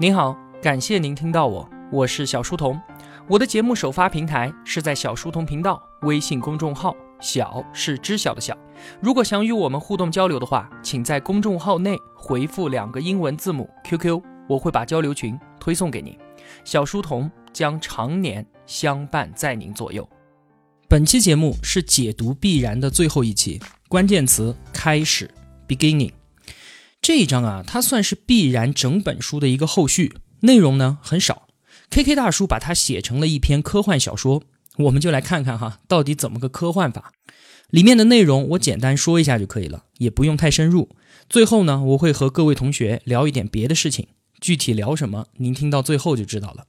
[0.00, 2.80] 您好，感谢您听到我，我是小书童。
[3.26, 8.56] 我的节目首发平台是在小书童频道微信公众号，小是知晓的小。
[9.00, 16.16] 如果想与我们互动交流的话，请在公众号内回复两个英文字母 QQ，我会把交流群推送给您。
[16.62, 20.08] 小书童将常年相伴在您左右。
[20.88, 25.28] 本期节目是解读必然的最后一期，关键词开始
[25.66, 26.12] beginning。
[27.00, 31.48] 这一章啊，它算是必然整本书的一个后续，内容呢很少。
[31.90, 34.42] K K 大叔把它写成了一篇科幻小说，
[34.76, 37.12] 我们就来看看哈，到底怎么个科幻法？
[37.70, 40.90] 里面的内容我简单说一下就可以了，也不用太深入。
[41.30, 44.08] 最后呢，我会和各位同学聊一点别的事情，
[44.40, 46.66] 具体聊什么，您听到最后就知道了。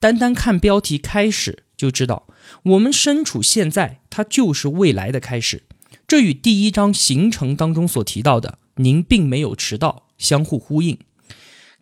[0.00, 2.26] 单单看标题开始就知道，
[2.62, 5.64] 我们身处现在，它就是未来的开始。
[6.06, 10.98] 这与第一章行程当中所提到的“您并没有迟到”相互呼应。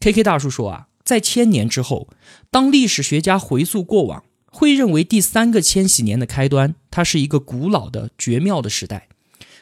[0.01, 2.09] K K 大叔说啊，在千年之后，
[2.51, 9.09] 当历史学家回溯过往，会认为第三个千禧年的开端，它是一个古老的绝妙的时代。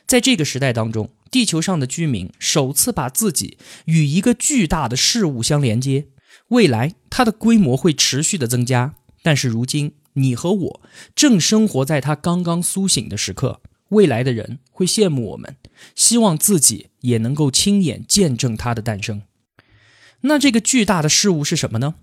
[0.06, 6.06] 在这个时代当中，地球上的居民首次把自己与一个巨大的事物相连接。
[6.48, 10.80] 未来，它的规模会持续的增加，但是如今，你和我
[11.14, 13.60] 正生活在它刚刚苏醒的时刻。
[13.94, 15.56] 未来的人会羡慕我们，
[15.94, 19.22] 希望自己也能够亲眼见证它的诞生。
[20.20, 21.94] 那这个巨大的事物是什么呢？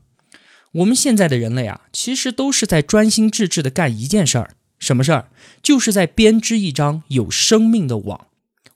[0.71, 5.29] 我们现在的人类啊，其实都是在专心致志地干一件事儿，什么事儿？
[5.61, 8.27] 就是在编织一张有生命的网。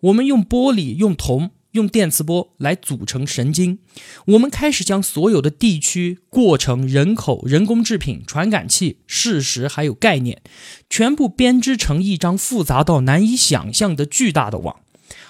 [0.01, 1.51] 我们用玻璃、用铜。
[1.75, 3.79] 用电磁波来组成神经，
[4.27, 10.41] 我们开始将所有的地区、过程、人口、人工制品、传感器、事实还有概念，
[10.89, 14.79] 全部编织成一张复杂到难以想象的巨大的网，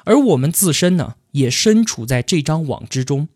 [0.03, 3.27] 而我们自身呢，也身处在这张网之中。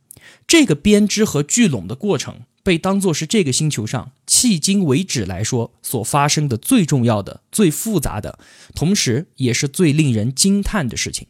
[0.45, 8.37] 这个编织和聚拢的过程，被当作是这个星球上迄今为止来说所发生的最重要的、最复杂的，
[8.75, 11.27] 同时也是最令人惊叹的事情。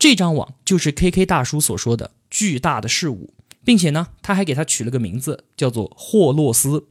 [0.00, 6.88] 这张网就是 K K 大叔所说的巨大的事物，并且呢，他还给它取了个名字，叫做霍洛斯。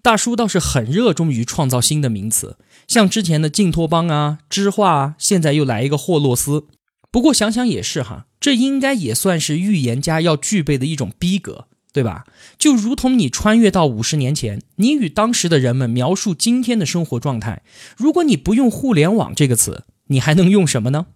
[0.00, 2.56] 大叔倒是很热衷于创造新的名词，
[2.86, 6.68] 像之前的净托邦啊、知画啊，现在又来一个霍洛斯。
[7.10, 12.24] 不过想想也是哈，这应该也算是预言家要具备的一种逼格，对吧？
[12.56, 17.64] 就如同你穿越到五十年前，你与当时的人们描述今天的生活状态，
[17.96, 21.06] 如果你不用“互联网”这个词，你还能用什么呢？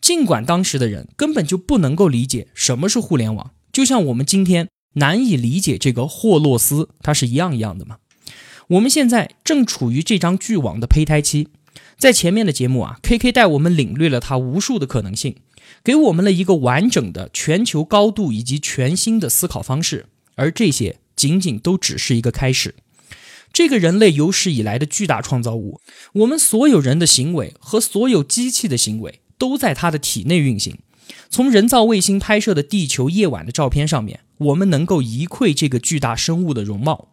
[0.00, 7.98] 尽管当时的人根本就不能够理解什么是互联网，就像我们今天难以理解这个霍洛斯，它是一样一样的嘛。
[8.68, 11.48] 我们现在正处于这张巨网的胚胎期，
[11.98, 15.36] 在前面的节目啊，K K 带我们领略了它无数的可能性，
[15.84, 20.06] 给我们了一个完整的全球高度以及全新的思考方式，
[20.36, 22.74] 而这些仅仅都只是一个开始。
[23.52, 25.80] 这个人类有史以来的巨大创造物，
[26.14, 29.19] 我们所有人的行为和所有机器的行为。
[29.40, 30.78] 都在他的体内运行。
[31.30, 37.08] 从人造卫星拍摄的地球夜晚的照片上面，我们能够一窥这个巨大生物的容貌。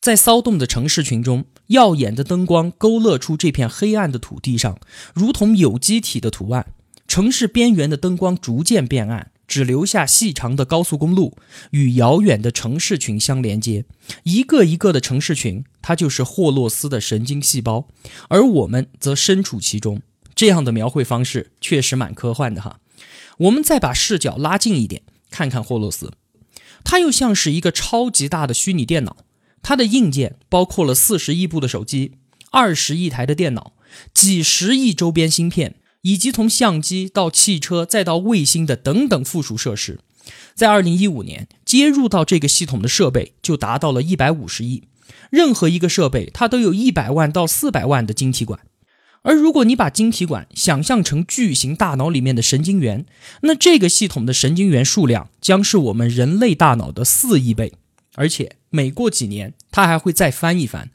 [0.00, 4.78] 在骚动的城市群中，耀眼的灯光勾勒出这片黑暗的土地上
[5.14, 6.66] 如同有机体的图案。
[7.08, 11.36] 城市边缘的灯光逐渐变暗，只留下细长的高速公路
[11.70, 13.84] 与遥远的城市群相连接。
[14.24, 17.88] 一个一个的城市群，它就是霍洛斯的神经细胞，
[18.28, 20.02] 而我们则身处其中。
[20.34, 22.80] 这样的描绘方式确实蛮科幻的哈。
[23.38, 26.12] 我们再把视角拉近一点，看看霍洛斯，
[26.84, 29.16] 它又像是一个超级大的虚拟电脑。
[29.62, 32.12] 它的硬件包括了四十亿部的手机、
[32.50, 33.72] 二十亿台的电脑、
[34.12, 40.00] 几十亿周边芯片，以及从相机到汽车再到卫星的等等附属设施。
[40.54, 44.84] 在二零一五年，接入到这个系统的设备就达到了一百五十亿。
[45.30, 48.60] 任何一个设备，它都有一百万到四百万的晶体管。
[49.24, 53.06] 而如果你把晶体管想象成巨型大脑里面的神经元，
[53.40, 57.72] 那这个系统的神经元数量将是我们人类大脑的四亿倍，
[58.16, 60.90] 而且每过几年它还会再翻一番。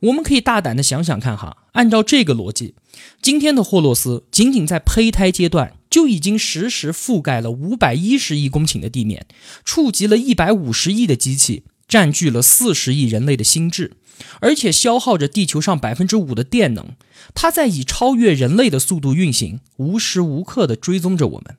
[0.00, 2.74] 我们可以大胆的想想看哈，按照这个逻辑，
[3.20, 9.26] 今天的霍洛斯仅仅在胚胎阶段就已经实时覆盖了五百一十亿公顷的地面，
[9.64, 13.97] 触及了一百五十亿的机器，占据了四十亿人类的心智。
[14.40, 16.90] 而且消耗着地球上百分之五的电能，
[17.34, 21.56] 它在以超越人类的速度运行，无时无刻地追踪着我们。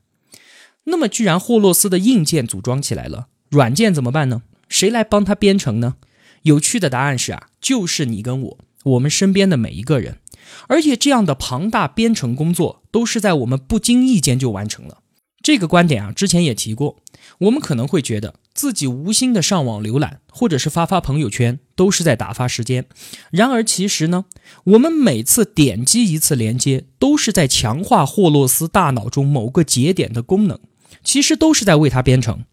[0.86, 4.42] 那么，居然霍洛斯的硬件组装起来了，软件怎么办呢？
[4.68, 5.96] 谁来帮他编程呢？
[6.44, 10.20] 有趣的答案是啊，就是你跟我，我们身边的每一个人。
[10.68, 15.00] 而且，这样的庞大编程工作都是在我们不经意间就完成了。
[15.44, 16.98] 这个观点啊，之前也提过。
[17.40, 22.86] 我们可能会觉得自己无心的上网浏览，或者是发发朋友圈，都是在打发时间。
[23.32, 24.26] 然而，其实呢，
[24.66, 30.60] 我们每次点击一次连接，都是在强化霍洛斯大脑中某个节点的功能，
[31.06, 32.44] 其实都是在为它编程。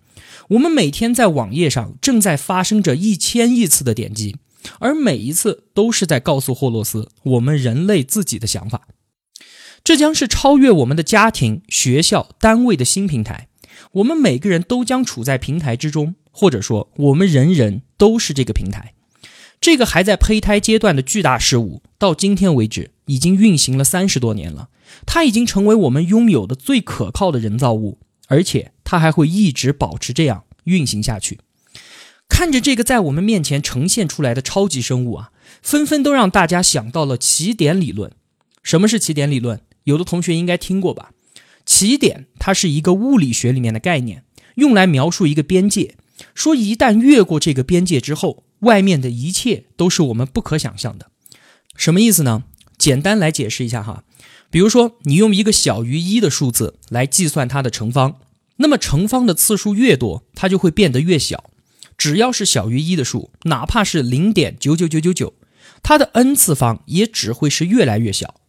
[0.51, 4.37] 我们每天在网页上正在发生着一千亿次的点击，
[4.79, 8.87] 而每一次都是在告诉霍洛斯我们人类自己的想法。
[9.83, 13.49] 这将是超越我们的家庭、学校、单位的新平台。
[13.93, 18.95] 我们每个人都将处在平台之中，或者说，我们人人都是这个平台。
[19.61, 24.69] 这个还在胚胎阶段的巨大事物，到今天为止已经运行了三十多年了。
[25.07, 31.41] 它已经成为我们拥有的最可靠的人造物，而且它还会一直保持这样运行下去。
[32.29, 35.31] 看着这个在我们面前呈现出来的超级生物啊，
[35.63, 38.13] 纷纷都让大家想到了起点理论。
[38.63, 39.61] 什么是起点理论？
[39.85, 41.13] 有的同学应该听过吧？
[41.67, 44.25] 起点它是一个物理学里面的概念，
[44.55, 45.97] 用来描述一个边界，
[46.35, 51.11] 说一旦越过这个边界之后，外面的一切都是我们不可想象的。
[51.77, 52.45] 什么意思呢？
[52.79, 54.05] 简单来解释一下哈，
[54.51, 58.21] 比如说你用一个小于一的数字来计算它的乘方，
[58.57, 61.51] 那么乘方的次数越多，它就会变得越小。
[61.99, 65.35] 只要是小于一的数，哪怕是零点九九九九九，
[65.83, 68.41] 它的 n 次方也只会是越来越小。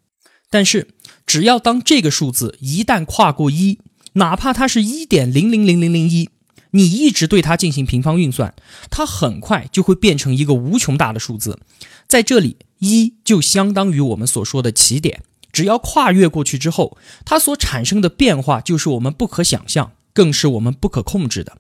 [0.50, 0.90] 但是，
[1.28, 3.80] 只要当这个数字一旦跨过一，
[4.14, 6.30] 哪怕它是一点零零零零零一，
[6.72, 8.56] 你一直对它进行平方运算，
[8.90, 11.60] 它很快就会变成一个无穷大的数字。
[12.08, 15.22] 在这里，一就相当于我们所说的起点。
[15.52, 21.58] 只要跨越过去之后，它所产生的变化就是我们不可想象，更是我们不可控制的。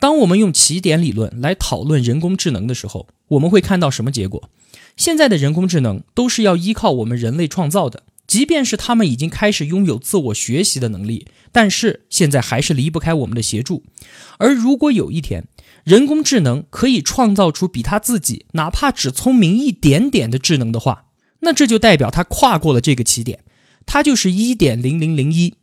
[0.00, 4.48] 当我们用起点理论来讨论人工智能的时候，我们会看到什么结果？
[4.96, 13.84] 现在的人工智能都是要依靠我们人类创造的，即便是他们已经开始拥有自我学习的能力，但是现在还是离不开我们的协助。
[14.38, 15.46] 而如果有一天，
[15.84, 21.06] 人工智能可以创造出比他自己哪怕只聪明一点点的智能的话，
[21.40, 23.44] 那这就代表它跨过了这个起点，
[23.84, 25.54] 它就是一点零零零一。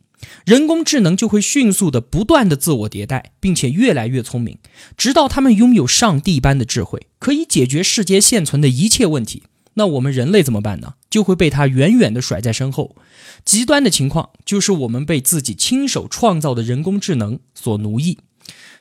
[0.46, 4.58] 人工智能就会迅速的不断的自我迭代，并且越来越聪明，
[4.96, 9.42] 直到他们拥有上帝般的智慧，可以解决世界现存的一切问题。
[9.74, 10.94] 那我们人类怎么办呢？
[11.08, 12.96] 就会被它远远地甩在身后。
[13.44, 18.18] 极端的情况就是我们被自己亲手创造的人工智能所奴役。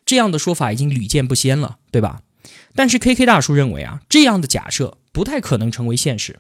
[0.06, 2.22] 这样的说法已经屡见不鲜了，对吧？
[2.76, 6.40] 但是 K K 大叔认为啊，这样的假设不太可能成为现实。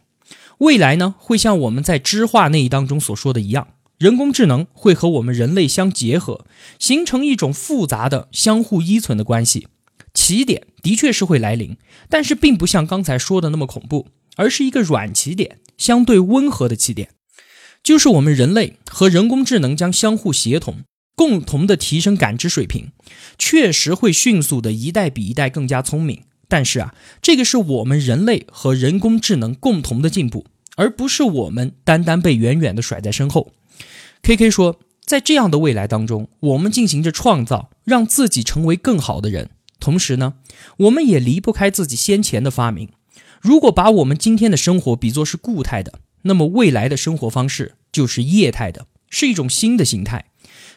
[0.59, 3.67] 未来呢，会像我们在知画那一当中所说的一样。
[3.97, 6.45] 人工智能会和我们人类相结合，
[6.79, 9.67] 形成一种复杂的、相互依存的关系。
[10.13, 11.77] 起点的确是会来临，
[12.09, 17.09] 但是并不像刚才说的那么恐怖，而是一个软起点，相对温和的起点。
[17.83, 20.81] 就是我们人类和人工智能将相互协同，
[21.15, 22.91] 共同的提升感知水平，
[23.37, 26.23] 确实会迅速的一代比一代更加聪明。
[26.47, 30.45] 但是啊，这个是我们人类和人工智能共同的进步，
[30.75, 33.53] 而不是我们单单被远远的甩在身后。
[34.21, 39.49] K K 说，在这样的未来当中，我们进行着创造，让自己成为更好的人。
[39.79, 40.35] 同时呢，
[40.77, 42.89] 我们也离不开自己先前的发明。
[43.41, 50.25] 如果把我们今天的生活比作是固态的，那么未来的生活方式就是液态的，是一种新的形态。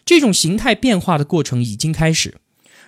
[0.07, 2.39] 这种形态变化的过程已经开始，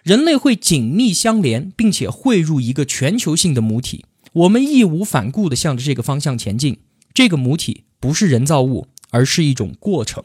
[0.02, 4.06] 人类会紧密相连，并且汇入一个全球性的母体。
[4.32, 6.78] 我们义无反顾地向着这个方向前进。
[7.12, 10.24] 这个母体不是人造物，而是一种过程。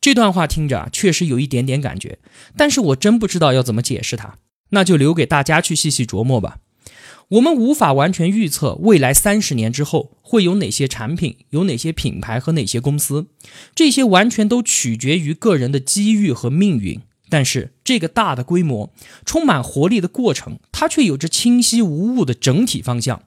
[0.00, 2.18] 这段话听着啊，确实有一点点感觉，
[2.56, 4.38] 但是我真不知道要怎么解释它，
[4.70, 6.58] 那就留给大家去细细琢磨吧。
[7.30, 13.26] 我们无法完全预测未来三十年之后会有哪些产品、有哪些品牌和哪些公司，
[13.74, 17.00] 这些完全都取决于个人的机遇和命运。
[17.28, 18.92] 但是这个大的规模、
[19.24, 23.22] 充满活力的过程，它却有着清晰无误的整体方向。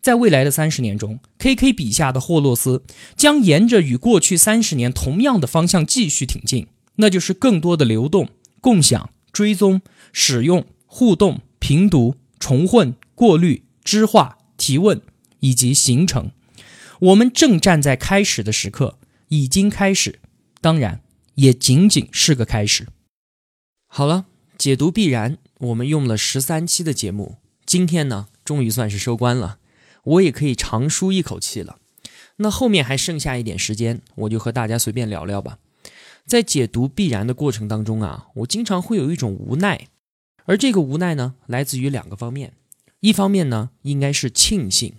[0.00, 2.82] 在未来的三十年中，K K 笔下的霍洛斯
[3.14, 8.30] 将沿着与过去三十年同样的方向继续挺进，那就是更多的流动、
[8.62, 15.00] 共享、追踪、使用、互动、评读、重混、过滤、知化、提问
[15.38, 16.32] 以及形成。
[16.98, 18.98] 我们正站在开始的时刻，
[19.28, 20.18] 已经开始，
[20.60, 21.04] 当然
[21.36, 22.88] 也仅仅是个开始。
[23.86, 24.26] 好了，
[24.58, 29.60] 解读必然，我们用了十三期的节目，今天呢，终于算是收官了。
[30.02, 31.78] 我也可以长舒一口气了。
[32.38, 35.60] 那后面还剩下一点时间，我就和大家随便聊聊吧。
[36.26, 39.86] 在解读必然的过程当中啊，我经常会有一种无奈，
[40.46, 42.54] 而这个无奈呢，来自于两个方面。
[43.02, 44.94] 一方面呢，应该是庆幸，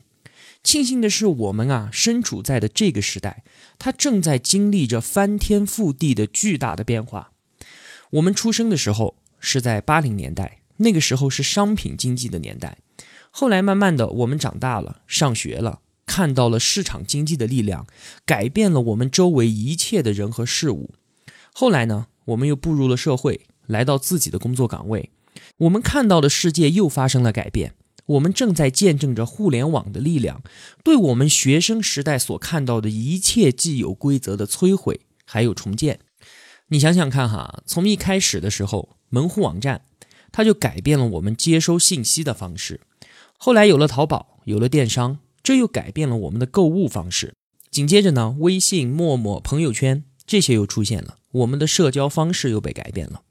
[0.61, 3.45] 庆幸的是，我们啊身处在的这个时代，
[3.79, 7.31] 它正在经历着翻天覆地的巨大的变化。
[8.11, 12.77] 我们出生的时候是在八零年代，那个时候是商品经济的年代。
[13.31, 17.87] 后来慢慢的，我们长大了，上学了，看到了市场经济的力量，
[18.25, 20.91] 改变了我们周围一切的人和事物。
[21.53, 25.09] 后来呢，我们又步入了社会，来到自己的工作岗位，
[25.59, 27.75] 我们看到的世界又发生了改变。
[28.05, 30.43] 我们正在见证着互联网的力量，
[30.83, 35.99] 对我们学生时代所看到的一切既有规则的摧毁，还有重建。
[36.67, 39.83] 你想想看哈，从一开始的时候，门户网站，
[40.31, 42.81] 它就改变了我们接收信息的方式。
[43.37, 47.33] 后来有了淘宝，有了电商，这又改变了我们的购物方式。
[47.69, 53.23] 紧接着呢，微信、陌陌、朋友圈这些又出现了，我们的社交方式又被改变了。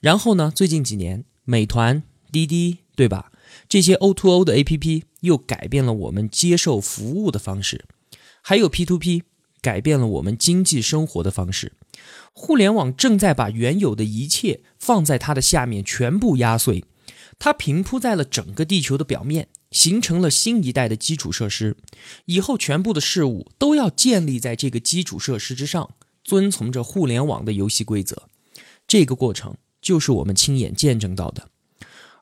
[0.00, 3.32] 然后呢，最近几年，美团、滴滴，对吧？
[3.68, 7.84] 这些 O to O 的 APP 又改变了我们接受服务的方式，
[8.42, 9.22] 还有 P to P
[9.60, 11.72] 改变了我们经济生活的方式。
[12.32, 16.84] 互联网正在把原有的一切放在它的下面全部压碎。
[17.38, 21.76] 它平铺在了整个地球的表面，形成了新一代的基础设施。
[22.26, 28.28] 以后全部的事物都要建立在这个基础设施之上，遵从着互联网的游戏规则。
[28.86, 31.48] 这个过程就是我们亲眼见证到的。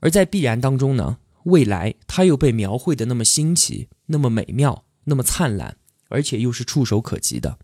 [0.00, 5.76] 而在必然当中呢，未来它又被描绘的那么新奇、那么美妙、那么灿烂，
[6.08, 7.58] 而且又是触手可及的。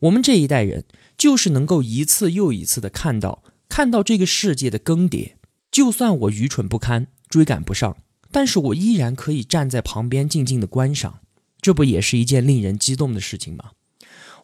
[0.00, 0.84] 我们这一代人
[1.16, 5.32] 就是能够一次又一次的看到，看到这个世界的更迭。
[5.70, 7.96] 就算我愚蠢不堪，追赶不上，
[8.30, 11.20] 但是我依然可以站在旁边静静的观赏，
[11.60, 13.72] 这不也是一件令人激动的事情吗？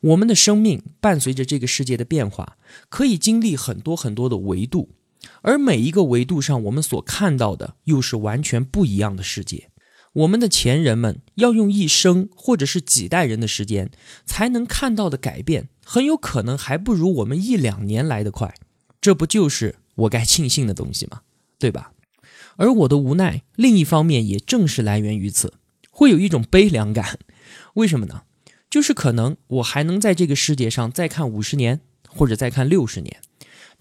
[0.00, 2.56] 我们的生命伴随着这个世界的变化，
[2.88, 4.90] 可以经历很多很多的维度，
[5.42, 9.68] 而每一个维度上，我们所看到的又是完全不一样的世界。
[10.14, 13.90] 我们的前人们要用一生或者是几代人的时间
[14.26, 18.54] 才能看到的改变，很有可能还不如我们一两年来得快。
[19.00, 19.76] 这不就是？
[19.94, 21.20] 我该庆幸的东西吗，
[21.58, 21.92] 对吧？
[22.56, 25.54] 而我的无奈，另一方面也正是来源于此，
[25.90, 27.18] 会有一种悲凉感。
[27.74, 28.22] 为什么呢？
[28.70, 33.20] 就是可能我还能在这个世界上再看五十年，或者再看六十年，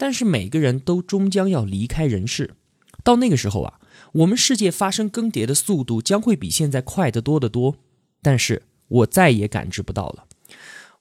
[0.01, 2.55] 但是每个人都终将要离开人世。
[3.03, 3.79] 到那个时候啊，
[4.13, 7.75] 我们世界发生更迭的速度将会比现在快得多得多，
[8.19, 10.25] 但是我再也感知不到了。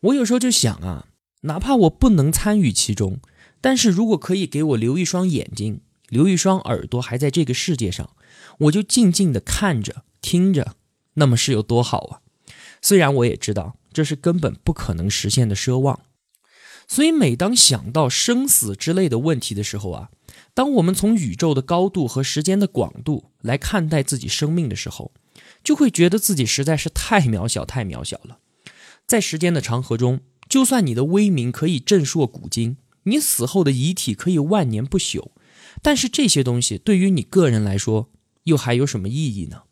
[0.00, 1.06] 我有时候就想啊，
[1.44, 3.20] 哪怕我不能参与其中。
[3.62, 5.80] 但是如果可以给我留一双眼睛，
[6.10, 8.10] 留一双耳朵，还在这个世界上，
[8.58, 10.74] 我就静静的看着、听着，
[11.14, 12.20] 那么是有多好啊！
[12.82, 16.00] 虽然我也知道这是根本不可能实现的奢望，
[16.90, 20.10] 所以每当想到生死之类的问题的时候啊，
[20.54, 25.12] 当我们从宇宙的高度和时间的广度来看待自己生命的时候，
[25.62, 28.40] 就会觉得自己实在是太渺小、太渺小了。
[29.06, 30.18] 在时间的长河中，
[30.48, 32.76] 就算你的威名可以震烁古今。
[33.04, 35.28] 你死后的遗体可以万年不朽，
[35.80, 38.10] 但是这些东西对于你个人来说
[38.44, 39.62] 又还有什么意义呢？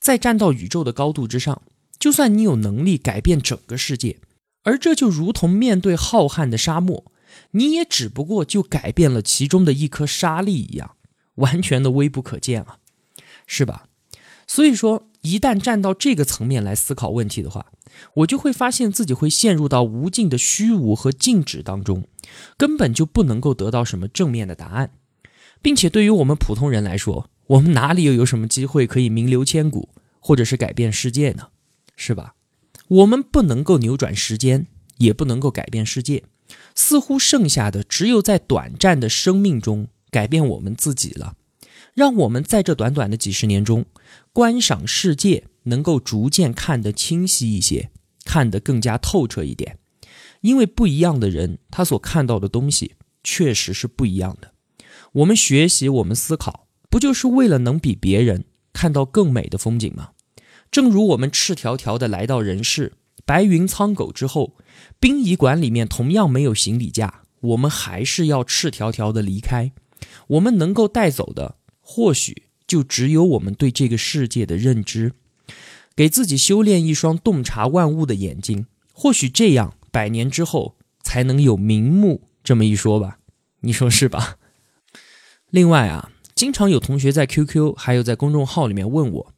[0.00, 1.62] 在站到宇宙的高度之上，
[2.00, 4.18] 就算你有能力改变整个世界，
[4.62, 7.10] 而这就如同面对浩瀚的沙漠，
[7.52, 10.96] 你也只不过就改变了其中的一颗沙粒一样，
[11.36, 12.78] 完全的微不可见啊，
[13.46, 13.86] 是吧？
[14.46, 17.66] 所以说，一旦站到这个层面来思考问题的话，
[18.14, 22.08] 我就会发现自己会陷入到无尽的虚无和静止当中，
[22.56, 24.92] 根本就不能够得到什么正面的答案，
[25.62, 29.88] 并且对于我们普通人来说，我们哪里又有什么机会可以名留千古，
[30.18, 31.48] 或者是改变世界呢？
[31.96, 32.34] 是吧？
[32.90, 34.66] 我们不能够扭转时间，
[34.98, 36.22] 也不能够改变世界，
[36.74, 41.34] 似乎剩下的只有在短暂的生命中改变我们自己了，
[41.94, 43.86] 让我们在这短短的几十年中
[44.32, 45.46] 观赏世界。
[45.64, 47.90] 能够逐渐看得清晰一些，
[48.24, 49.78] 看得更加透彻一点，
[50.40, 54.52] 因为不一样的人，他所看到的东西确实是不一样的。
[55.12, 60.12] 我们学习，我们思考，不就是为了能比别人看到更美的风景吗？
[60.70, 62.92] 正如我们赤条条的来到人世，
[63.24, 64.54] 白云苍狗之后，
[65.00, 69.72] 殡仪馆里面同样没有行李架，我们还是要赤条条的离开。
[70.28, 75.12] 我们能够带走的，或许就只有我们对这个世界的认知。
[75.96, 83.18] 给自己修炼一双洞察万物的眼睛，或许这样百年之后才能有瞑目这么一说吧？
[83.62, 84.36] 你说是吧？
[85.50, 89.34] 另外啊，经常有同学在 QQ 还有在公众号里面问我，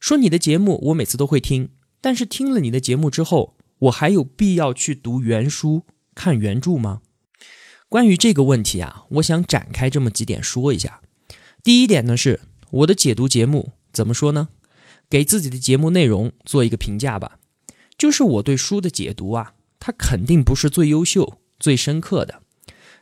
[0.00, 5.84] 说你的节目我每次都会听，但是听了你的节目之后，我还有必要去读原书
[6.14, 7.02] 看原著吗？
[7.88, 11.00] 关于这个问题啊，我想展开这么几点说一下。
[11.62, 14.48] 第一点呢，是我的解读节目怎么说呢？
[15.08, 17.38] 给自己的节目内容做一个评价吧，
[17.96, 22.42] 就是我对书的解读啊，它肯定不是最优秀、最深刻的，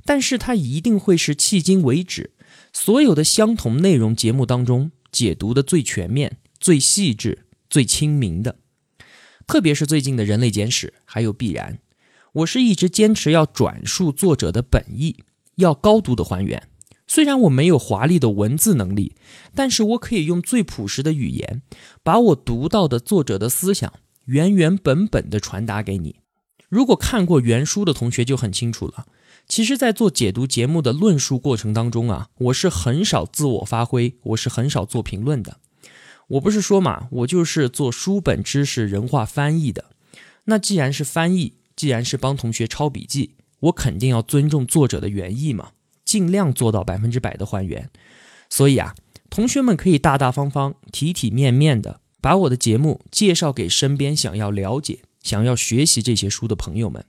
[0.05, 2.35] 但是它一定会是迄今为止
[2.73, 8.57] 所有的相同内容节目当中解读的最全面、最细致、最亲民的。
[9.47, 11.79] 特别是最近的人类简史还有必然，
[12.33, 15.25] 我是一直坚持要转述作者的本意，
[15.57, 16.67] 要高度的还原。
[17.07, 19.15] 虽然我没有华丽的文字能力，
[19.55, 21.61] 但是我可以用最朴实的语言，
[22.03, 23.93] 把我读到的作者的思想
[24.25, 26.21] 原原本本的传达给你。
[26.71, 29.05] 如果看过原书的同学就很清楚了。
[29.47, 35.59] 其实，在做解读节目的论述过程当中啊，我是很少自我发挥，我是很少做评论的。
[36.29, 39.87] 我不是说嘛，我就是做书本知识人话翻译的。
[40.45, 45.71] 那既然是翻译，既然是帮同学抄笔记，我肯定要尊重作者的原意嘛。
[46.05, 47.91] 尽量做到百分之百的还原，
[48.51, 48.95] 所以啊，
[49.31, 57.05] 同学们可以大大方方、体体面面的把我的节目介绍给身边想要了解、想要学习这些书的朋友们，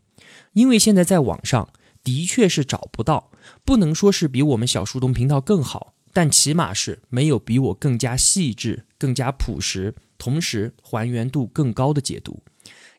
[0.54, 1.70] 因为现在在网上
[2.04, 3.30] 的确是找不到，
[3.66, 12.42] 不能说是比我们小书童频道更好，但起码是没有比我更加细致、更加朴实，同时还原度更高的解读，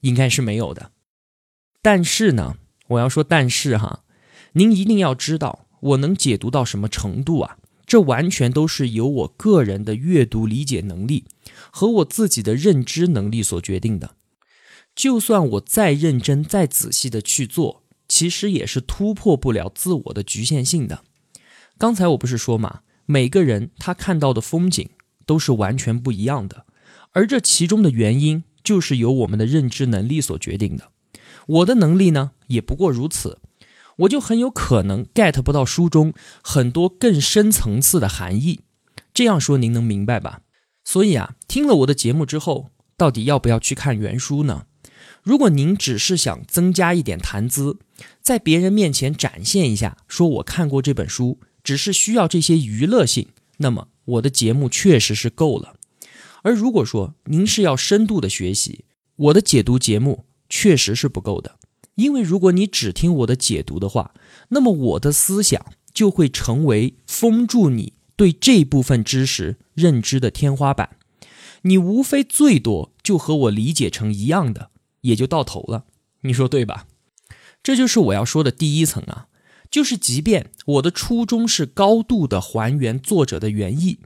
[0.02, 0.90] 应该是没有的。
[1.80, 2.58] 但是呢，
[2.88, 4.04] 我要说但是哈，
[4.52, 5.66] 您一定要知道。
[5.80, 7.56] 我能解读到什么程度啊？
[7.86, 11.24] 这完全都是由我个人的阅读理解能力
[11.70, 14.16] 和我自己的认知能力所决定的。
[14.94, 21.02] 就算我再认真、再仔细的去做，其实也是突破不了自我的局限性的。
[21.78, 24.90] 刚才我不是说嘛，每个人他看到的风景
[25.24, 26.66] 都是完全不一样的，
[27.12, 30.90] 而这其中的原因就是由我们的认知能力所决定的。
[31.46, 33.38] 我的能力呢，也不过如此。
[33.98, 38.60] 我就很有可能 get 不到书中很多更深层次的含义。
[39.14, 40.40] 这样说您能明白吧？
[40.84, 44.66] 所以啊，听了我的节目之后，到底要不要去看原书呢？
[45.22, 47.78] 如果您只是想增加一点谈资，
[48.20, 55.74] 在别人面前展现一下，说我看过这本书，只是需要这些娱乐性，那么我的节目确实是够了。
[56.42, 58.84] 而如果说您是要深度的学习，
[59.16, 61.58] 我的解读节目确实是不够的。
[61.96, 64.14] 因为如果你只听我的解读的话，
[64.50, 70.90] 那么我的思想就会成为封住你对这部分知识认知的天花板。
[71.62, 75.86] 你无非最多就和我理解成一样的，也就到头了。
[76.20, 76.86] 你说对吧？
[77.64, 79.26] 这就是我要说的第一层啊，
[79.70, 83.98] 就是即便我的初衷是高度的还原作者的原意，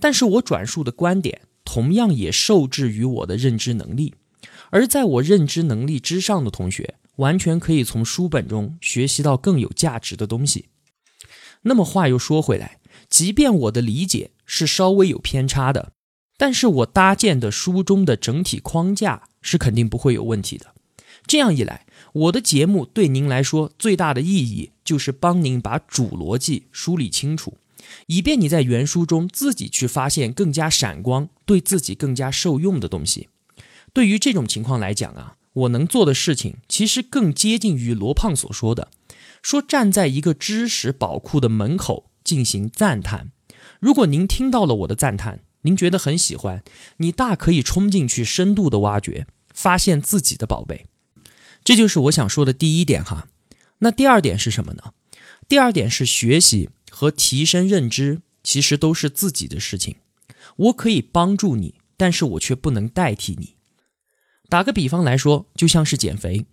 [0.00, 4.14] 但是我转述的观点同样也受制于我的认知能力，
[4.70, 6.94] 而在我认知能力之上的同学。
[7.16, 10.70] 完全可以从书本中学习到更有价值的东西。
[11.60, 12.78] 那么话又说回来，
[13.10, 15.92] 即便我的理解是稍微有偏差的，
[16.38, 20.74] 但是我搭建的书中的整体框架是肯定不会有问题的。
[21.26, 27.58] 这样一来，我的节目对您来说最大的意义就是帮您把主逻辑梳理清楚，
[28.06, 33.28] 以便你在原书中自己去发现更加闪光、对自己更加受用的东西。
[33.92, 35.36] 对于这种情况来讲啊。
[35.54, 38.88] 我能做的事情，其实更接近于罗胖所说的：
[39.42, 43.32] 说站在一个知识宝库的门口进行赞叹。
[43.78, 46.64] 如果您听到了我的赞叹，您觉得很喜欢，
[46.96, 50.86] 你大可以冲进去深度的挖掘，发现自己的宝贝。
[51.64, 53.28] 这就是我想说的第一点哈。
[53.78, 54.92] 那第二点是什么呢？
[55.48, 59.96] 第二点是学习和提升认知，其实都是自己的事情。
[60.56, 63.54] 我可以帮助你，但是我却不能代替你。
[64.48, 66.46] 打个比方来说，就像是减肥，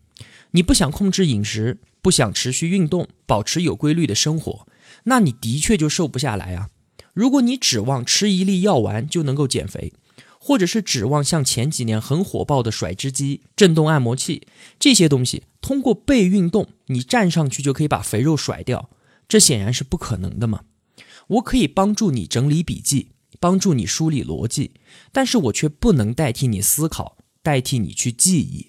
[0.52, 4.67] 你不想控制饮食，不想持续运动，保持有规律的生活，
[5.04, 6.69] 那你的确就瘦不下来啊。
[7.13, 9.93] 如果你指望吃一粒药丸就能够减肥，
[10.39, 14.47] 或者是指望像前几年很火爆的甩脂机、震动按摩器
[14.80, 18.89] 这些东西，通过背运动你站上去就可以把肥肉甩掉，
[19.28, 20.62] 这显然是不可能的嘛。
[21.28, 24.71] 我可以帮助你整理笔记，帮助你梳理逻辑，
[25.12, 27.17] 但是我却不能代替你思考。
[27.41, 28.67] 代替你去记忆，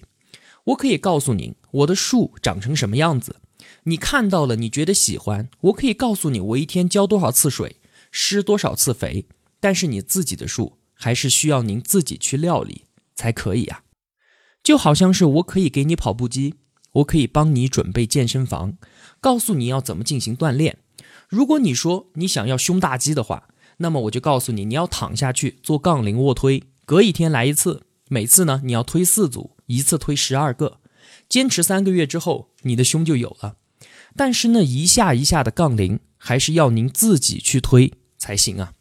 [0.63, 3.41] 我可以告诉您我的树长成什么样子。
[3.83, 7.75] 你看到了，你觉得喜欢，我可以告诉你我一天浇多少次水，
[8.11, 9.25] 施多少次肥。
[9.59, 12.83] 但是你自己的树还是需要您自己去料理
[13.15, 13.81] 才可以啊。
[14.61, 16.53] 就好像是我可以给你跑步机，
[16.91, 18.77] 我可以帮你准备健身房，
[19.19, 20.77] 告诉你要怎么进行锻炼。
[21.27, 27.87] 如果你说你想要胸大肌的话，那么我就告诉你你要躺下去做杠铃卧推，隔一天来一次。
[28.09, 30.79] 每次呢，你要推四组，一次推十二个，
[31.27, 33.55] 坚持三个月之后，你的胸就有了。
[34.15, 38.73] 但是那一下一下的杠铃，还是要您自己去推才行啊。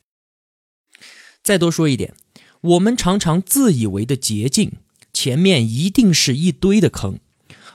[1.42, 2.14] 再多说一点，
[2.60, 4.72] 我们常常自以为的捷径，
[5.12, 7.18] 前面一定是一堆的坑，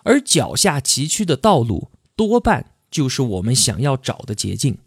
[0.03, 4.77] 而脚下崎岖的道路，多半就是我们想要找的捷径。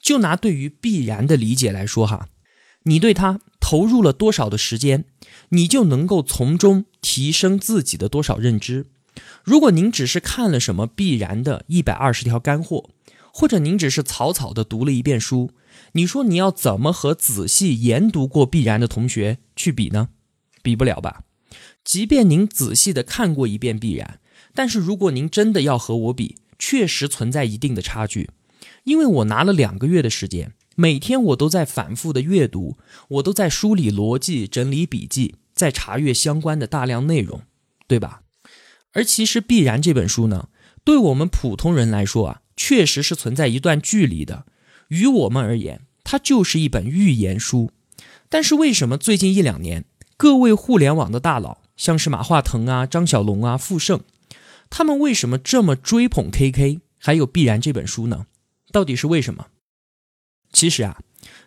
[0.00, 2.28] 就拿对于必然的理解来说，哈，
[2.84, 5.04] 你对它投入了多少的时间，
[5.50, 8.86] 你就能够从中提升自己的多少认知。
[9.42, 12.90] 如果您只是看了什么必然的一百二十条干货，
[13.32, 15.50] 或者您只是草草的读了一遍书，
[15.92, 20.08] 你说你要怎么和仔细研读过必然的同学去比呢？
[20.62, 21.24] 比不了吧？
[21.84, 24.20] 即便您仔细的看过一遍必然，
[24.54, 28.30] 但是如果您真的要和我比，确实存在一定的差距。
[28.84, 32.76] 因为我拿了两个月的时间，每天我都在反复的阅读，
[33.08, 37.42] 我都在梳理逻辑、整理笔记，在查阅相关的大量内容，
[37.86, 38.22] 对吧？
[38.92, 40.48] 而其实必然这本书呢，
[40.84, 42.42] 对我们普通人来说啊。
[42.58, 44.46] 确实是存在一段距离的，
[44.88, 47.70] 于我们而言，它就是一本预言书。
[48.28, 49.84] 但是为什么最近一两年，
[50.16, 54.00] 各位互联网的大佬，像是马化腾啊、张小龙啊、傅盛，
[54.68, 58.26] 他们为什么这么追捧 KK 还有必然这本书呢？
[58.72, 59.46] 到底是为什么？
[60.52, 61.00] 其实啊，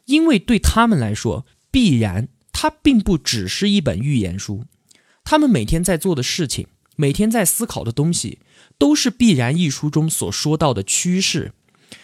[0.06, 4.66] 因为对他们来说，必然它并不只是一本预言书，
[5.24, 8.40] 他们每天在做的事情，每天在思考的东西。
[8.78, 11.52] 都是必然一书中所说到的趋势，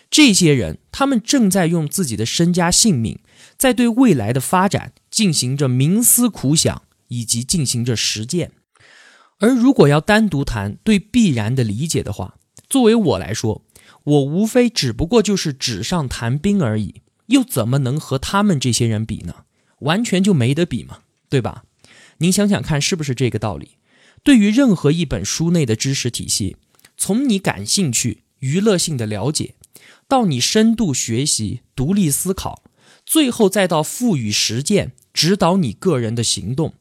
[0.10, 3.20] 这些人他们正在用自己的身家性命，
[3.58, 8.52] 在对未来的发展进行着冥思苦想以及进行着实践。
[9.40, 12.36] 而如果要单独谈对必然的理解的话，
[12.70, 13.66] 作为我来说，
[14.04, 19.44] 我无非只不过就是纸上谈兵而已，又怎么能和他们这些人比呢？
[19.80, 21.66] 完全就没得比嘛，对吧？
[22.20, 23.72] 您想想看，是不是这个道理？
[24.24, 26.56] 对于任何一本书内的知识体系。
[26.96, 29.55] 从你感兴趣、娱乐性的了解，
[30.08, 32.64] 到你深度学习、独立思考，
[33.06, 36.74] 最后再到赋予实践、指导你个人的行动，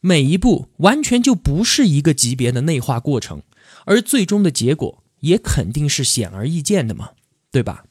[0.00, 3.42] 每一步完全就不是一个级别的内化过程，
[3.84, 7.10] 而最终的结果也肯定是显而易见的嘛，
[7.50, 7.84] 对吧？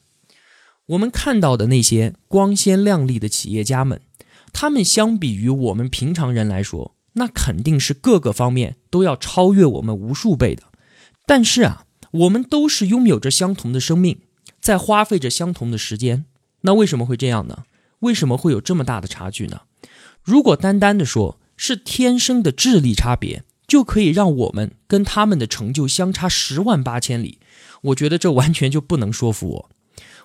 [0.87, 4.01] 我们看到的那些光鲜亮丽的企业家们，
[4.51, 10.63] 他们相比于我们平常人来说，那肯定是各个方面都要超越我们无数倍的。
[11.27, 14.21] 但是啊，我们都是拥有着相同的生命，
[14.59, 16.25] 在花费着相同的时间，
[16.61, 17.63] 那为什么会这样呢？
[17.99, 19.61] 为什么会有这么大的差距呢？
[20.23, 27.39] 如果单单的说是天生的智力差别，就可以让我们跟他们的成就相差十万八千里，
[27.81, 29.69] 我觉得这完全就不能说服我。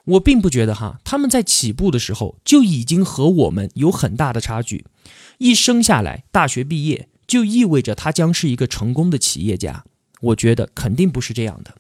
[0.05, 4.85] 我并不觉得哈，他们在起步的时候就已经和我们有很大的差距，
[5.39, 9.85] 一生下来大学毕业就意味着他将是一个成功的企业家。
[10.21, 11.77] 我觉得肯定不是这样的。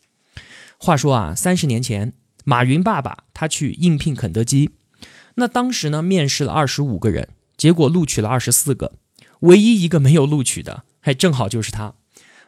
[0.79, 2.15] 话说啊，三十年前，
[2.45, 4.71] 马云爸爸他去应聘肯德基，
[5.35, 8.93] 那当时呢，面试了二十五个人，结果录取了二十四个，
[9.41, 11.95] 唯一一个没有录取的，还正好就是他。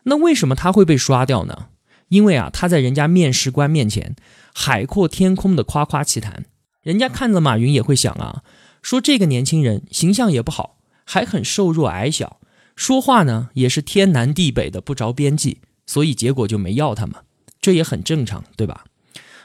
[0.04, 1.68] 那为什么他会被刷掉呢？
[2.09, 4.14] 因为啊，他在人家面试官面前
[4.54, 6.44] 海阔天空的夸夸其谈，
[6.82, 8.44] 人家看着马云也会想啊，
[8.82, 12.38] 说这个年轻人形象也不好，还很瘦弱矮小，
[12.76, 15.59] 说话呢也是天南地北的不着边际。
[15.88, 17.20] 所以结果就没要他嘛，
[17.61, 18.85] 这也很正常，对吧？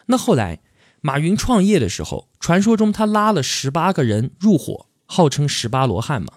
[0.07, 0.61] 那后来
[1.01, 6.33] 马云创业的时候，传说中他拉了十八个人入伙，号称十八罗汉嘛。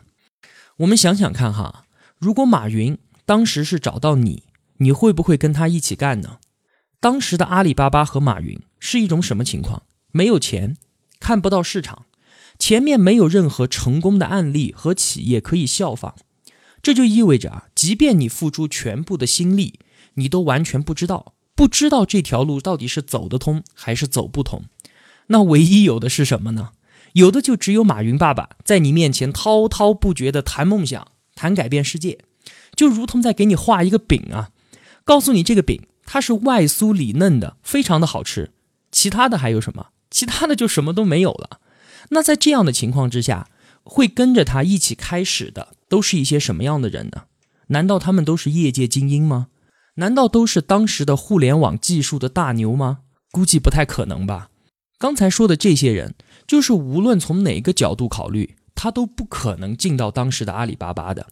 [0.78, 1.84] 我们想想看哈，
[2.18, 4.44] 如果马云当时是找到你，
[4.78, 6.38] 你会不会跟他一起干呢？
[7.00, 9.82] 当时的阿里巴巴和马云是一种什么情况？
[10.12, 10.76] 没有钱，
[11.20, 12.06] 看不到市场，
[12.58, 16.14] 前面没有任何成功的案例和企业可以效仿，
[16.82, 19.80] 这就意味着啊，即便你付出全部的心力。
[20.16, 24.64] 你都完全不知道，不知道这条路到底是走得通还是走不通。
[25.28, 26.70] 那唯一有的是什么呢？
[27.14, 32.18] 有的就只有马云爸爸在你面前滔滔不绝地谈梦想、谈改变世界，
[32.74, 34.50] 就如同在给你画一个饼啊，
[35.04, 38.50] 告诉你这个饼它是外酥里嫩的，非常的好吃。
[38.90, 39.88] 其他的还有什么？
[40.10, 41.60] 其他的就什么都没有了。
[42.10, 43.48] 那在这样的情况之下，
[43.84, 47.24] 会跟着他一起开始的都是一些什么样的人呢？
[47.68, 49.46] 难道他们都是业界精英吗？
[49.96, 53.00] 难道都是当时的互联网技术的大牛吗？
[53.30, 54.50] 估计不太可能吧。
[54.98, 56.14] 刚才说的这些人，
[56.46, 61.28] 就是无论从哪个角度考虑，他都不可能进到当时的阿里巴巴的。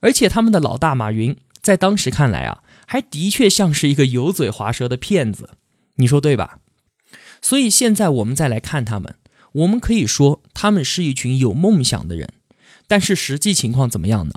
[0.00, 5.50] 而且他们的老大马云，在当时看来啊，还的确像是一个油嘴滑舌的骗子。
[5.96, 6.58] 你说对吧？
[7.40, 9.14] 所以现在我们再来看他们，
[9.52, 12.28] 我们可以说他们是一群有梦想的人。
[12.88, 14.32] 但是实际情况怎么样呢？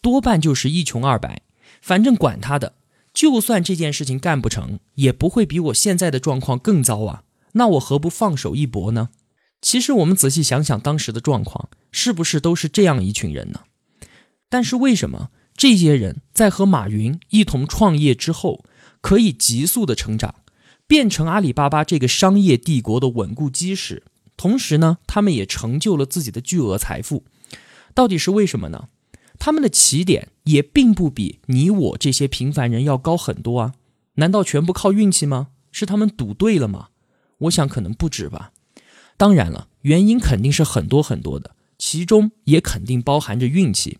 [0.00, 1.42] 多半就是一穷二白，
[1.80, 2.74] 反正管他的。
[3.16, 7.22] 就算这件事情干不成，也不会比我现在的状况更糟啊！
[7.52, 9.08] 那我何不放手一搏呢？
[9.62, 13.60] 其实我们仔细想想，当时的状况是不是都是这样一群人呢？
[14.50, 18.62] 但是为什么这些人在和马云一同创业之后，
[19.00, 20.34] 可以急速的成长，
[20.86, 24.02] 变成阿里巴巴这个商业帝国的稳固基石？
[24.36, 27.24] 同时呢，他们也成就了自己的巨额财富。
[27.94, 28.88] 到底是为什么呢？
[29.46, 33.74] 他们的起点也并不比你我这些平凡人要高很多啊？
[34.14, 35.50] 难道全部靠运气吗？
[35.70, 36.88] 是他们赌对了吗？
[37.38, 38.50] 我想可能不止吧。
[39.16, 43.98] 当然了，原因肯定是很多很多的，其中也肯定包含着运气。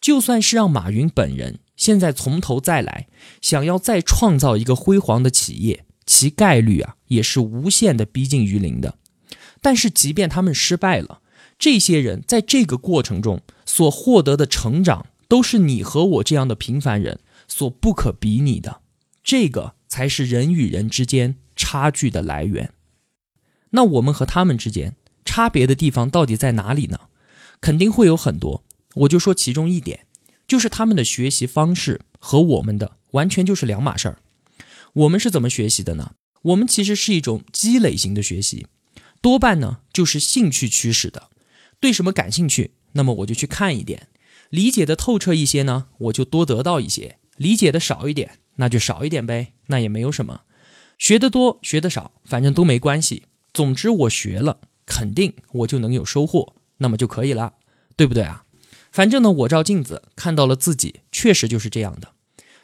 [0.00, 3.08] 就算是让马云本人现在从头再来，
[3.42, 8.94] 想要再创造一个辉煌的企业，其概率啊也是无限的逼近于零的。
[9.60, 11.22] 但是，即便他们失败了，
[11.58, 18.80] 这些人在这个过程中所获得的成长，都是你和我这样的平凡人所不可比拟的。
[19.24, 22.72] 这个才是人与人之间差距的来源。
[23.70, 27.00] 那我们和他们之间差别的地方到底在哪里呢？
[27.60, 28.62] 肯定会有很多，
[28.94, 30.06] 我就说其中一点，
[30.46, 34.18] 就是他们的学习方式和我们的完全就是两码事儿。
[34.92, 36.12] 我们是怎么学习的呢？
[36.42, 38.66] 我们其实是一种积累型的学习。
[39.20, 41.30] 多半呢就是兴趣驱使的，
[41.86, 44.08] 对什么感兴趣，那么我就去看一点，
[44.50, 50.40] 理解的透彻一些呢，我就多得到一些；理解的少一点，那就少一点呗，那也没有什么。
[50.98, 53.26] 学得多学得少，反正都没关系。
[53.54, 57.52] 总之我学了，肯定我就能有收获，那么就可以了，
[57.94, 58.46] 对不对啊？
[58.90, 62.14] 反正呢，我照镜子看到了自己，确实就是这样的。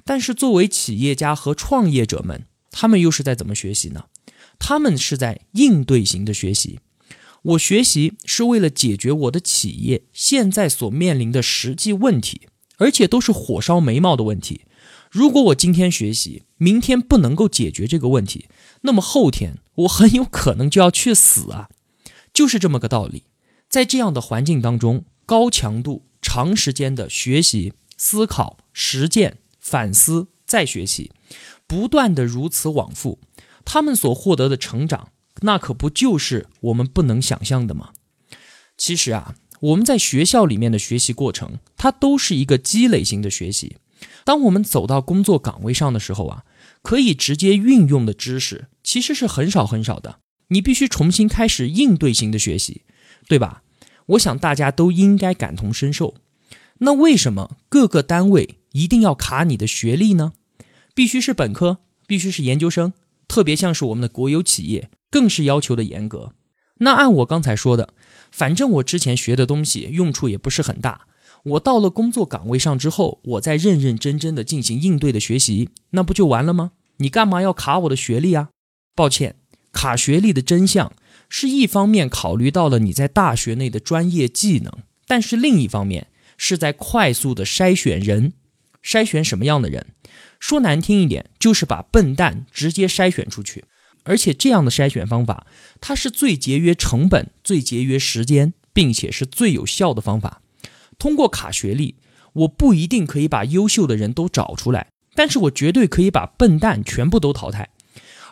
[0.04, 4.06] 但是作为企业家和创业者们，他们又是在怎么学习呢？
[4.58, 6.80] 他们是在应对型的学习，
[7.42, 12.42] 我学习是为了解决我的企业现在所面临的实际问题，
[12.76, 14.62] 而且都是火烧眉毛的问题。
[15.11, 18.46] 如果我今天学习，明天不能够解决这个问题，
[18.83, 21.68] 那么后天我很有可能就要去死啊！
[22.33, 23.24] 就是这么个道理。
[23.68, 31.11] 在这样的环境当中，高强度、长时间的学习、思考、实践、反思、再学习，
[31.66, 33.18] 不断的如此往复。
[33.64, 35.09] 他们所获得的成长，
[35.40, 37.90] 那可不就是我们不能想象的吗？
[38.76, 43.76] 其实啊，我们在学校里面的学习过程，它都是一个积累型的学习。
[44.24, 46.44] 当我们走到工作岗位上的时候啊，
[46.82, 50.20] 可以直接运用的知识其实是很少很少的。
[50.48, 52.82] 你必须重新开始应对型的学习，
[53.26, 53.62] 对吧？
[54.06, 56.14] 我想大家都应该感同身受。
[56.78, 60.32] 那为什么各个单位一定要卡你的学历呢？
[60.94, 62.92] 必须是本科，必须是研究生。
[63.28, 66.33] 特别像是我们的国有企业，更是要求的严格。
[66.79, 67.94] 那按我刚才说的，
[68.33, 71.03] 反正我之前学的东西用处也不是很大，
[71.44, 76.72] 我到了工作岗位上之后，我再认认真真的进行应对的学习，那不就完了吗？
[76.96, 78.48] 你干嘛要卡我的学历啊？
[78.96, 79.37] 抱歉，
[79.70, 80.92] 卡学历的真相
[81.29, 84.72] 是一方面考虑到了你在大学内的专业技能，
[85.07, 88.33] 但是另一方面是在快速的筛选人，
[88.83, 89.87] 筛选什么样的人。
[90.40, 93.64] 说难听一点，就是把笨蛋直接筛选出去，
[94.04, 95.46] 而且这样的筛选方法，
[95.80, 100.42] 它是最节约成本、最节约时间，并且是最有效的方法。
[100.98, 101.96] 通过卡学历，
[102.32, 107.70] 我不一定可以把优秀的人都找出来，但是我绝对可以把笨蛋全部都淘汰。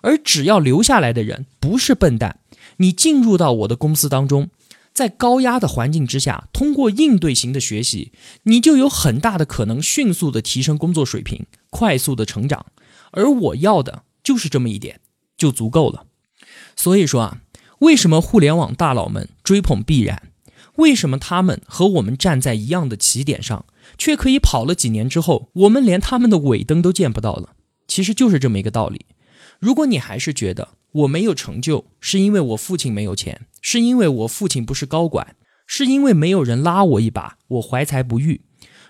[0.03, 2.41] 而只要留下来的人不是笨蛋，
[2.79, 4.49] 你进入到我的公司当中。
[4.93, 12.67] 在高压的环境之下，通过应对型的学习，你就有很大的可能迅速的提升工作水平，快速的成长。
[13.13, 15.01] 而我要的就是这么一点，
[15.41, 16.05] 就足够了。
[16.77, 17.39] 所以说啊，
[17.81, 20.23] 为什么互联网大佬们追捧必然？
[20.77, 23.65] 为什么他们和我们站在一样的起点上，
[23.99, 27.55] 却可以跑了几年之后，我们连他们的尾灯都见不到了？
[27.89, 29.07] 其实就是这么一个道理。
[29.59, 33.47] 如果你还是觉得我没有成就，是因为我父亲没有钱。
[33.63, 38.41] 是因为我父亲不是高管，是因为没有人拉我一把，我怀才不遇。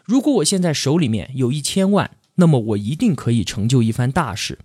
[0.04, 4.60] 如果我现在手里面有一千万，那么我一定可以成就一番大事。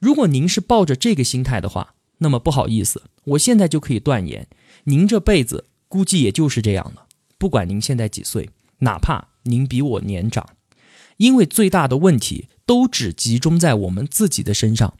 [0.00, 4.48] 如果您是抱着这个心态的话，那么不好意思，我现在就可以断言，
[4.84, 7.06] 您这辈子估计也就是这样了。
[7.36, 10.56] 不管您现在几岁，哪怕您比我年长，
[11.18, 14.94] 因为最大的问题都只集中在我们自己的身上，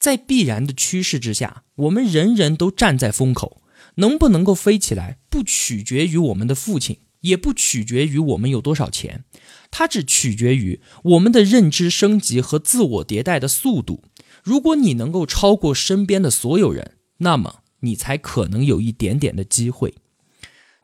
[0.00, 3.62] 在必然的趋势之下，我们人人都站在风口。
[3.96, 9.22] 能不能够飞起来，不取决于我们的父亲，也不取决于我们有多少钱，
[9.70, 14.02] 它只取决于我们的认知升级和自我迭代的速度。
[14.44, 19.94] 如果你能够超过身边的所有人，那么你才可能有一点点的机会。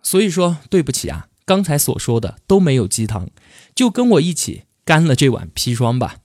[0.03, 3.29] 所以说，对不起啊，刚才所说的都没有鸡汤，
[3.75, 6.17] 就跟我一起干了这碗砒霜吧。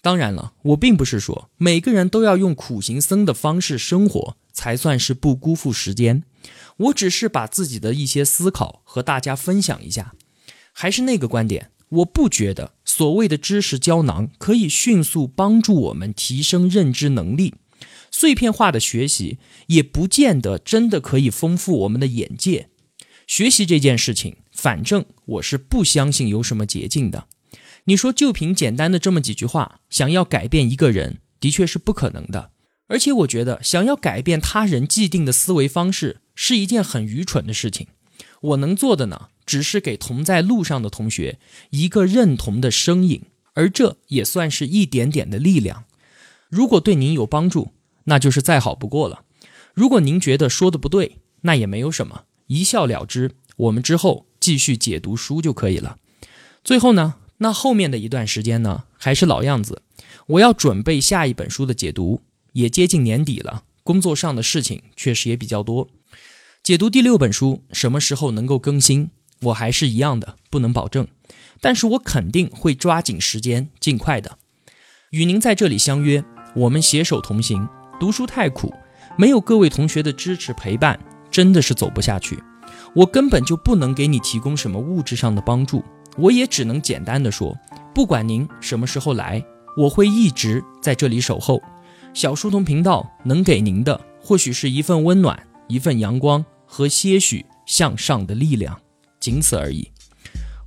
[0.00, 6.22] 当然了，我并不是说每个人都要用苦行僧的方式生活才算是不辜负时间。
[6.76, 10.14] 我只是把自己的一些思考和大家分享一下。
[10.72, 17.54] 还是那个观点，我不觉得所谓的知识胶囊可以迅速帮助我们提升认知能力，
[18.10, 22.68] 碎片化的学习也不见得真的可以丰富我们的眼界。
[23.26, 27.26] 学习这件事情，反正我是不相信有什么捷径的。
[27.84, 32.50] 你说就凭简单的这么几句话，想要改变一个人，的确是不可能的。
[32.88, 37.86] 而且我觉得，想要改变他人既定的思维方式，是一件很愚蠢的事情。
[38.44, 39.28] 我能做的呢？
[39.46, 41.38] 只是给同在路上的同学
[41.70, 43.22] 一个认同的声音，
[43.54, 45.84] 而这也算是一点点的力量。
[46.50, 47.72] 如果对您有帮助，
[48.04, 49.24] 那就是再好不过了。
[49.72, 53.32] 如果您觉得说的不对，那也没有什么，一笑了之。
[53.56, 55.96] 我们之后继续解读书就可以了。
[56.62, 59.82] 最后呢，那后面的一段时间呢，还是老样子，
[60.26, 62.20] 我要准备下一本书的解读，
[62.52, 65.88] 也接近年底了，工作上的事情确实也比较多。
[66.64, 69.10] 解读第六本书什么时候能够更新？
[69.42, 71.06] 我还是一样的，不能保证，
[71.60, 74.38] 但是我肯定会抓紧时间，尽快的
[75.10, 76.24] 与您在这里相约。
[76.56, 77.68] 我们携手同行。
[78.00, 78.72] 读书太苦，
[79.18, 80.98] 没有各位同学的支持陪伴，
[81.30, 82.42] 真的是走不下去。
[82.94, 85.84] 我根本就不能给你提供什么物质上的帮助，
[86.16, 87.54] 我也只能简单的说，
[87.94, 89.44] 不管您什么时候来，
[89.76, 91.62] 我会一直在这里守候。
[92.14, 96.42] 小书童频道能给您的，或许是一份温暖，一份阳光
[96.76, 98.76] 和些许向上的力量。
[99.20, 99.88] 仅此而已，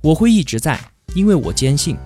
[0.00, 0.80] 我会一直在，
[1.14, 1.98] 因为我坚信，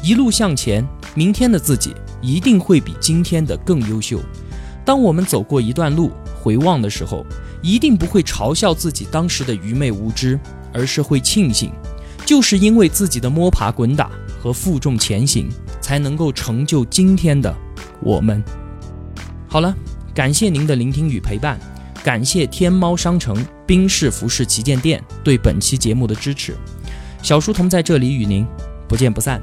[0.00, 1.92] 一路向前，明天的自己
[2.22, 4.20] 一定会比今天的更优秀。
[4.84, 7.26] 当我们走过一段路，回望的时候，
[7.60, 10.38] 一定不会嘲笑自己当时的愚昧无知，
[10.72, 11.72] 而是会庆幸，
[12.24, 14.08] 就是因为自己的摸爬滚打
[14.40, 15.48] 和负重前行，
[15.80, 17.52] 才能够成就今天的
[18.00, 18.40] 我们。
[19.48, 19.74] 好了，
[20.14, 21.58] 感谢您的聆听与陪伴。
[22.02, 26.54] 感谢天猫商城冰室服饰旗舰店对本期节目的支持，
[27.22, 28.46] 小书童在这里与您
[28.88, 29.42] 不见不散。